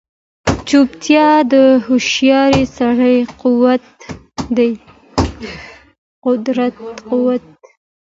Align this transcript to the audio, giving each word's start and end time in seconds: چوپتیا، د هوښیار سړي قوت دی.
چوپتیا، 0.67 1.27
د 1.51 1.53
هوښیار 1.85 2.53
سړي 2.77 3.17
قوت 3.41 3.83
دی. 4.57 4.71